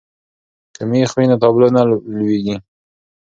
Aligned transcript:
که 0.75 0.81
مېخ 0.91 1.09
وي 1.17 1.25
نو 1.29 1.35
تابلو 1.43 1.67
نه 1.75 1.81
لویږي. 2.17 2.55